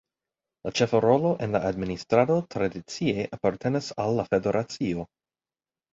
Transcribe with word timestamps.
La 0.67 0.71
ĉefa 0.79 1.01
rolo 1.05 1.33
en 1.47 1.53
la 1.57 1.61
administrado 1.67 2.37
tradicie 2.55 3.29
apartenas 3.39 3.93
al 4.05 4.19
la 4.21 4.29
federacio. 4.33 5.07